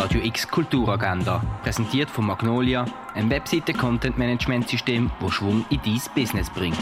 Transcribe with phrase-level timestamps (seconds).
[0.00, 6.78] Radio X Kulturagenda, präsentiert von Magnolia, ein Webseite-Content-Management-System, das Schwung in dein Business bringt.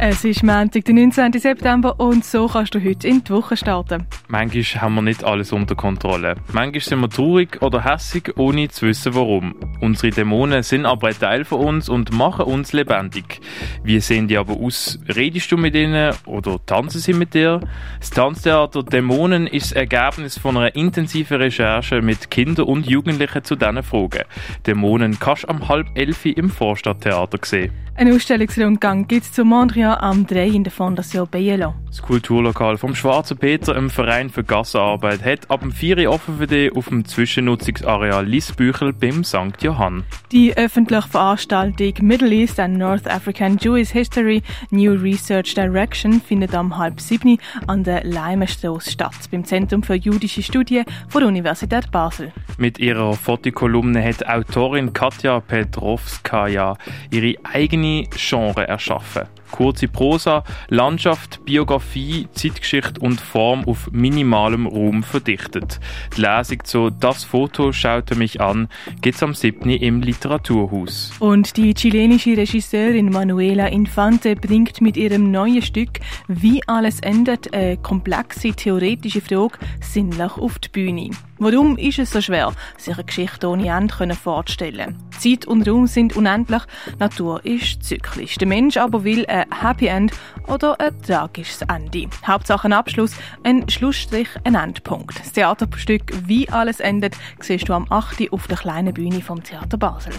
[0.00, 1.34] Es ist Montag, der 19.
[1.34, 4.08] September und so kannst du heute in die Woche starten.
[4.26, 6.34] Manchmal haben wir nicht alles unter Kontrolle.
[6.52, 9.54] Manchmal sind wir traurig oder hässig, ohne zu wissen warum.
[9.80, 13.40] Unsere Dämonen sind aber ein Teil von uns und machen uns lebendig.
[13.84, 14.98] Wie sehen die aber aus?
[15.14, 17.60] Redest du mit ihnen oder tanzen sie mit dir?
[18.00, 23.54] Das Tanztheater Dämonen ist das Ergebnis von einer intensiven Recherche mit Kindern und Jugendlichen zu
[23.54, 24.24] diesen Fragen.
[24.66, 27.72] Dämonen kannst du am halb elf im Vorstadttheater sehen.
[27.98, 31.74] Ein Ausstellungsrundgang gibt es zu Mondrian am 3 in der Fondation Bielo.
[31.88, 36.38] Das Kulturlokal vom Schwarzen Peter im Verein für Gassenarbeit hat ab dem 4 Uhr offen
[36.38, 39.58] für dich auf dem Zwischennutzungsareal Liesbüchel beim St.
[39.68, 40.04] Johann.
[40.32, 46.78] Die öffentliche Veranstaltung Middle East and North African Jewish History New Research Direction findet am
[46.78, 52.32] halb sieben an der Leimenstrasse statt, beim Zentrum für jüdische Studien von der Universität Basel.
[52.56, 56.76] Mit ihrer Fotokolumne hat Autorin Katja Petrovskaja
[57.10, 59.26] ihre eigene Genre erschaffen.
[59.50, 65.80] Kurze Prosa, Landschaft, Biografie, Zeitgeschichte und Form auf minimalem Raum verdichtet.
[66.16, 68.68] Die Lesung zu Das Foto schaute mich an
[69.00, 69.70] geht's am 7.
[69.70, 71.12] im Literaturhaus.
[71.18, 77.76] Und die chilenische Regisseurin Manuela Infante bringt mit ihrem neuen Stück Wie alles endet eine
[77.76, 81.10] komplexe theoretische Frage sinnlich auf die Bühne.
[81.38, 84.96] Warum ist es so schwer, sich eine Geschichte ohne Ende vorzustellen?
[85.18, 86.62] Zeit und Raum sind unendlich,
[86.98, 88.36] Natur ist zyklisch.
[88.36, 90.12] Der Mensch aber will ein Happy End
[90.46, 92.08] oder ein tragisches Ende.
[92.26, 93.12] Hauptsache ein Abschluss,
[93.44, 95.18] ein Schlussstrich, ein Endpunkt.
[95.18, 98.32] Das Theaterstück «Wie alles endet» siehst du am 8.
[98.32, 100.12] auf der kleinen Bühne vom Theater Basel.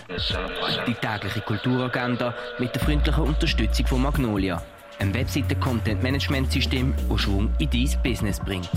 [0.87, 4.61] Die tägliche Kulturagenda mit der freundlichen Unterstützung von Magnolia,
[4.99, 8.69] ein Webseite-Content-Management-System, das Schwung in dein Business bringt.